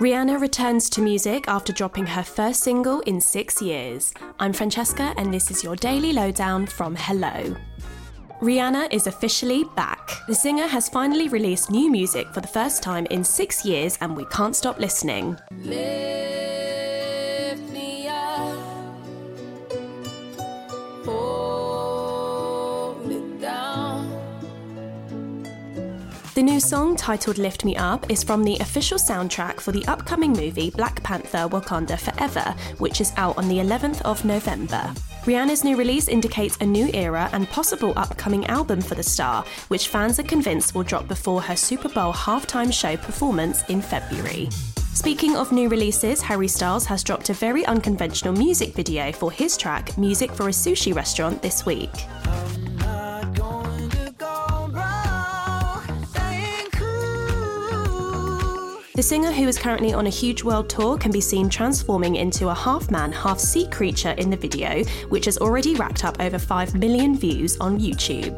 Rihanna 0.00 0.40
returns 0.40 0.88
to 0.90 1.02
music 1.02 1.44
after 1.46 1.74
dropping 1.74 2.06
her 2.06 2.22
first 2.22 2.62
single 2.62 3.00
in 3.00 3.20
six 3.20 3.60
years. 3.60 4.14
I'm 4.38 4.54
Francesca, 4.54 5.12
and 5.18 5.30
this 5.32 5.50
is 5.50 5.62
your 5.62 5.76
daily 5.76 6.14
lowdown 6.14 6.64
from 6.64 6.96
Hello. 6.96 7.54
Rihanna 8.40 8.90
is 8.90 9.06
officially 9.06 9.64
back. 9.76 10.10
The 10.26 10.34
singer 10.34 10.66
has 10.66 10.88
finally 10.88 11.28
released 11.28 11.70
new 11.70 11.90
music 11.90 12.32
for 12.32 12.40
the 12.40 12.48
first 12.48 12.82
time 12.82 13.04
in 13.10 13.22
six 13.22 13.62
years, 13.62 13.98
and 14.00 14.16
we 14.16 14.24
can't 14.30 14.56
stop 14.56 14.78
listening. 14.78 15.36
The 26.40 26.46
new 26.46 26.58
song, 26.58 26.96
titled 26.96 27.36
Lift 27.36 27.66
Me 27.66 27.76
Up, 27.76 28.10
is 28.10 28.24
from 28.24 28.42
the 28.42 28.56
official 28.60 28.96
soundtrack 28.96 29.60
for 29.60 29.72
the 29.72 29.84
upcoming 29.84 30.32
movie 30.32 30.70
Black 30.70 31.02
Panther 31.02 31.46
Wakanda 31.46 31.98
Forever, 31.98 32.54
which 32.78 33.02
is 33.02 33.12
out 33.18 33.36
on 33.36 33.46
the 33.46 33.58
11th 33.58 34.00
of 34.06 34.24
November. 34.24 34.90
Rihanna's 35.26 35.64
new 35.64 35.76
release 35.76 36.08
indicates 36.08 36.56
a 36.56 36.64
new 36.64 36.88
era 36.94 37.28
and 37.34 37.46
possible 37.50 37.92
upcoming 37.94 38.46
album 38.46 38.80
for 38.80 38.94
the 38.94 39.02
star, 39.02 39.44
which 39.68 39.88
fans 39.88 40.18
are 40.18 40.22
convinced 40.22 40.74
will 40.74 40.82
drop 40.82 41.06
before 41.08 41.42
her 41.42 41.56
Super 41.56 41.90
Bowl 41.90 42.10
halftime 42.10 42.72
show 42.72 42.96
performance 42.96 43.62
in 43.68 43.82
February. 43.82 44.48
Speaking 44.94 45.36
of 45.36 45.52
new 45.52 45.68
releases, 45.68 46.22
Harry 46.22 46.48
Styles 46.48 46.86
has 46.86 47.04
dropped 47.04 47.28
a 47.28 47.34
very 47.34 47.66
unconventional 47.66 48.32
music 48.32 48.74
video 48.74 49.12
for 49.12 49.30
his 49.30 49.58
track 49.58 49.98
Music 49.98 50.30
for 50.30 50.48
a 50.48 50.52
Sushi 50.52 50.94
Restaurant 50.94 51.42
this 51.42 51.66
week. 51.66 51.90
The 59.00 59.04
singer, 59.04 59.32
who 59.32 59.48
is 59.48 59.58
currently 59.58 59.94
on 59.94 60.06
a 60.06 60.10
huge 60.10 60.44
world 60.44 60.68
tour, 60.68 60.98
can 60.98 61.10
be 61.10 61.22
seen 61.22 61.48
transforming 61.48 62.16
into 62.16 62.50
a 62.50 62.54
half 62.54 62.90
man, 62.90 63.12
half 63.12 63.40
sea 63.40 63.66
creature 63.66 64.10
in 64.18 64.28
the 64.28 64.36
video, 64.36 64.84
which 65.08 65.24
has 65.24 65.38
already 65.38 65.74
racked 65.74 66.04
up 66.04 66.20
over 66.20 66.38
5 66.38 66.74
million 66.74 67.16
views 67.16 67.56
on 67.60 67.80
YouTube. 67.80 68.36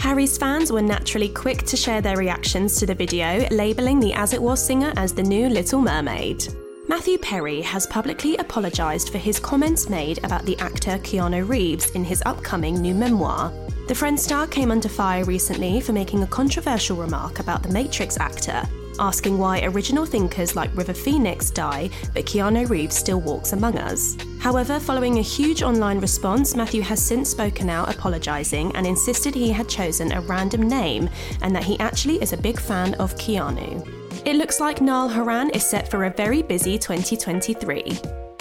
Harry's 0.00 0.38
fans 0.38 0.70
were 0.70 0.80
naturally 0.80 1.30
quick 1.30 1.64
to 1.64 1.76
share 1.76 2.00
their 2.00 2.16
reactions 2.16 2.76
to 2.76 2.86
the 2.86 2.94
video, 2.94 3.44
labelling 3.50 3.98
the 3.98 4.12
As 4.12 4.32
It 4.32 4.40
Was 4.40 4.64
singer 4.64 4.92
as 4.96 5.12
the 5.14 5.22
new 5.24 5.48
Little 5.48 5.80
Mermaid. 5.80 6.46
Matthew 6.86 7.18
Perry 7.18 7.60
has 7.62 7.84
publicly 7.88 8.36
apologised 8.36 9.08
for 9.08 9.18
his 9.18 9.40
comments 9.40 9.88
made 9.88 10.24
about 10.24 10.44
the 10.44 10.56
actor 10.60 10.96
Keanu 10.98 11.48
Reeves 11.48 11.90
in 11.90 12.04
his 12.04 12.22
upcoming 12.24 12.80
new 12.80 12.94
memoir. 12.94 13.52
The 13.88 13.96
Friend 13.96 14.20
star 14.20 14.46
came 14.46 14.70
under 14.70 14.88
fire 14.88 15.24
recently 15.24 15.80
for 15.80 15.92
making 15.92 16.22
a 16.22 16.28
controversial 16.28 16.96
remark 16.96 17.40
about 17.40 17.64
the 17.64 17.70
Matrix 17.70 18.16
actor, 18.16 18.62
asking 18.98 19.38
why 19.38 19.62
original 19.62 20.04
thinkers 20.06 20.56
like 20.56 20.76
River 20.76 20.94
Phoenix 20.94 21.50
die, 21.50 21.90
but 22.12 22.26
Keanu 22.26 22.68
Reeves 22.68 22.96
still 22.96 23.20
walks 23.20 23.52
among 23.52 23.78
us. 23.78 24.16
However, 24.40 24.78
following 24.78 25.18
a 25.18 25.22
huge 25.22 25.62
online 25.62 26.00
response, 26.00 26.54
Matthew 26.54 26.82
has 26.82 27.04
since 27.04 27.30
spoken 27.30 27.70
out 27.70 27.94
apologising 27.94 28.74
and 28.76 28.86
insisted 28.86 29.34
he 29.34 29.50
had 29.50 29.68
chosen 29.68 30.12
a 30.12 30.20
random 30.20 30.68
name 30.68 31.08
and 31.42 31.54
that 31.54 31.64
he 31.64 31.78
actually 31.78 32.20
is 32.22 32.32
a 32.32 32.36
big 32.36 32.60
fan 32.60 32.94
of 32.94 33.14
Keanu. 33.16 33.86
It 34.24 34.36
looks 34.36 34.60
like 34.60 34.80
Niall 34.80 35.08
Horan 35.08 35.50
is 35.50 35.64
set 35.64 35.90
for 35.90 36.04
a 36.04 36.10
very 36.10 36.42
busy 36.42 36.78
2023. 36.78 37.98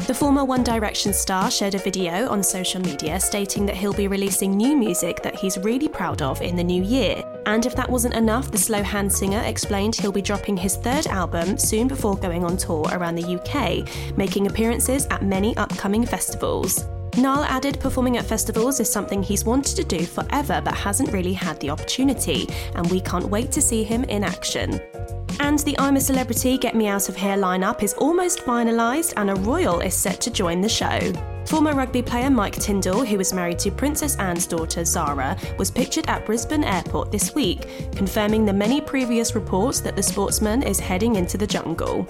The 0.07 0.13
former 0.13 0.43
One 0.43 0.63
Direction 0.63 1.13
star 1.13 1.49
shared 1.49 1.75
a 1.75 1.77
video 1.77 2.27
on 2.27 2.43
social 2.43 2.81
media 2.81 3.19
stating 3.21 3.65
that 3.65 3.77
he'll 3.77 3.93
be 3.93 4.09
releasing 4.09 4.57
new 4.57 4.75
music 4.75 5.21
that 5.23 5.35
he's 5.35 5.57
really 5.59 5.87
proud 5.87 6.21
of 6.21 6.41
in 6.41 6.57
the 6.57 6.63
new 6.63 6.83
year. 6.83 7.23
And 7.45 7.65
if 7.65 7.75
that 7.75 7.89
wasn't 7.89 8.15
enough, 8.15 8.51
the 8.51 8.57
slow 8.57 8.81
hand 8.83 9.11
singer 9.11 9.41
explained 9.45 9.95
he'll 9.95 10.11
be 10.11 10.21
dropping 10.21 10.57
his 10.57 10.77
third 10.77 11.07
album 11.07 11.57
soon 11.57 11.87
before 11.87 12.15
going 12.15 12.43
on 12.43 12.57
tour 12.57 12.87
around 12.91 13.15
the 13.15 13.35
UK, 13.37 14.17
making 14.17 14.47
appearances 14.47 15.05
at 15.07 15.23
many 15.23 15.55
upcoming 15.57 16.05
festivals. 16.05 16.85
Niall 17.17 17.43
added 17.43 17.79
performing 17.79 18.17
at 18.17 18.25
festivals 18.25 18.79
is 18.79 18.89
something 18.89 19.21
he's 19.21 19.45
wanted 19.45 19.75
to 19.75 19.83
do 19.83 20.03
forever 20.05 20.61
but 20.63 20.73
hasn't 20.73 21.11
really 21.11 21.33
had 21.33 21.59
the 21.59 21.69
opportunity, 21.69 22.49
and 22.75 22.89
we 22.89 22.99
can't 23.01 23.29
wait 23.29 23.51
to 23.51 23.61
see 23.61 23.83
him 23.83 24.03
in 24.05 24.23
action. 24.23 24.81
And 25.43 25.59
the 25.59 25.77
I'm 25.77 25.97
a 25.97 26.01
Celebrity 26.01 26.57
Get 26.57 26.73
Me 26.73 26.87
Out 26.87 27.09
of 27.09 27.17
Here 27.17 27.35
lineup 27.35 27.83
is 27.83 27.93
almost 27.95 28.39
finalised, 28.39 29.11
and 29.17 29.29
a 29.29 29.35
royal 29.35 29.81
is 29.81 29.93
set 29.93 30.21
to 30.21 30.31
join 30.31 30.61
the 30.61 30.69
show. 30.69 31.11
Former 31.47 31.73
rugby 31.73 32.01
player 32.01 32.29
Mike 32.29 32.55
Tindall, 32.55 33.05
who 33.05 33.17
was 33.17 33.33
married 33.33 33.59
to 33.59 33.69
Princess 33.69 34.15
Anne's 34.15 34.47
daughter 34.47 34.85
Zara, 34.85 35.37
was 35.59 35.69
pictured 35.69 36.07
at 36.07 36.25
Brisbane 36.25 36.63
Airport 36.63 37.11
this 37.11 37.35
week, 37.35 37.67
confirming 37.93 38.45
the 38.45 38.53
many 38.53 38.79
previous 38.79 39.35
reports 39.35 39.81
that 39.81 39.97
the 39.97 40.01
sportsman 40.01 40.63
is 40.63 40.79
heading 40.79 41.17
into 41.17 41.37
the 41.37 41.45
jungle. 41.45 42.07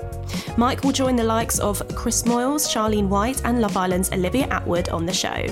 Mike 0.56 0.84
will 0.84 0.92
join 0.92 1.16
the 1.16 1.24
likes 1.24 1.58
of 1.58 1.82
Chris 1.96 2.22
Moyles, 2.24 2.68
Charlene 2.72 3.08
White, 3.08 3.44
and 3.46 3.62
Love 3.62 3.76
Island's 3.76 4.12
Olivia 4.12 4.48
Attwood 4.50 4.94
on 4.94 5.08
the 5.08 5.14
show. 5.14 5.44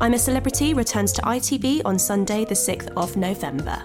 I'm 0.00 0.14
a 0.14 0.18
Celebrity 0.18 0.74
returns 0.74 1.12
to 1.12 1.22
ITV 1.22 1.82
on 1.84 1.96
Sunday, 1.96 2.44
the 2.44 2.56
6th 2.56 2.92
of 2.96 3.16
November. 3.16 3.84